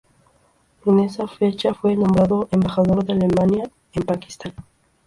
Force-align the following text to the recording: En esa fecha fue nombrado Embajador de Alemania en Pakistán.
En 0.87 0.99
esa 0.99 1.27
fecha 1.27 1.75
fue 1.75 1.95
nombrado 1.95 2.47
Embajador 2.51 3.05
de 3.05 3.13
Alemania 3.13 3.69
en 3.93 4.01
Pakistán. 4.01 4.55